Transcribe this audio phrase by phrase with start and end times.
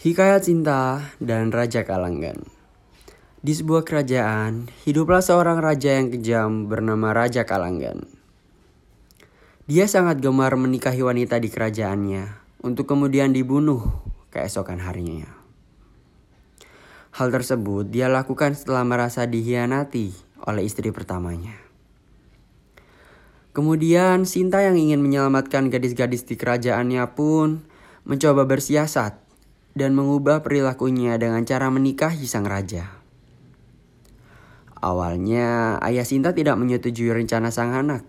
[0.00, 2.40] Hikayat Cinta dan Raja Kalanggan
[3.44, 8.08] Di sebuah kerajaan, hiduplah seorang raja yang kejam bernama Raja Kalanggan.
[9.68, 12.32] Dia sangat gemar menikahi wanita di kerajaannya
[12.64, 13.92] untuk kemudian dibunuh
[14.32, 15.28] keesokan harinya.
[17.20, 20.16] Hal tersebut dia lakukan setelah merasa dihianati
[20.48, 21.60] oleh istri pertamanya.
[23.52, 27.68] Kemudian Sinta yang ingin menyelamatkan gadis-gadis di kerajaannya pun
[28.08, 29.28] mencoba bersiasat
[29.74, 33.00] dan mengubah perilakunya dengan cara menikahi sang raja.
[34.80, 38.00] Awalnya, ayah Sinta tidak menyetujui rencana sang anak.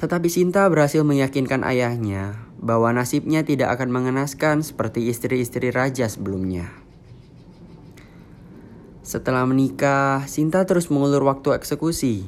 [0.00, 6.72] Tetapi Sinta berhasil meyakinkan ayahnya bahwa nasibnya tidak akan mengenaskan seperti istri-istri raja sebelumnya.
[9.02, 12.24] Setelah menikah, Sinta terus mengulur waktu eksekusi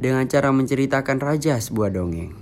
[0.00, 2.32] dengan cara menceritakan raja sebuah dongeng.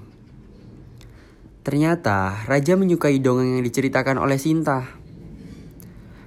[1.66, 5.00] Ternyata raja menyukai dongeng yang diceritakan oleh Sinta.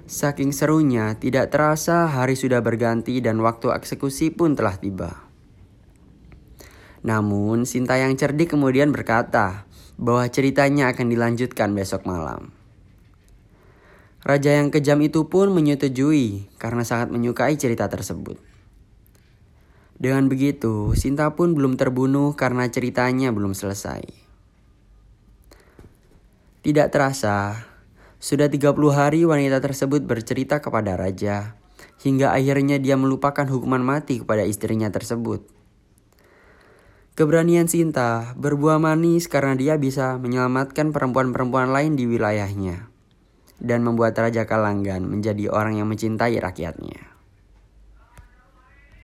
[0.04, 5.24] Saking serunya, tidak terasa hari sudah berganti dan waktu eksekusi pun telah tiba.
[7.08, 9.64] Namun, Sinta yang cerdik kemudian berkata
[9.96, 12.52] bahwa ceritanya akan dilanjutkan besok malam.
[14.24, 18.40] Raja yang kejam itu pun menyetujui karena sangat menyukai cerita tersebut.
[20.00, 24.04] Dengan begitu, Sinta pun belum terbunuh karena ceritanya belum selesai.
[26.64, 27.68] Tidak terasa,
[28.24, 31.60] sudah 30 hari wanita tersebut bercerita kepada raja,
[32.00, 35.44] hingga akhirnya dia melupakan hukuman mati kepada istrinya tersebut.
[37.20, 42.88] Keberanian Sinta berbuah manis karena dia bisa menyelamatkan perempuan-perempuan lain di wilayahnya
[43.60, 47.13] dan membuat Raja Kalanggan menjadi orang yang mencintai rakyatnya.